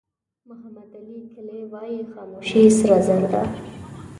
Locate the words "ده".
3.31-3.41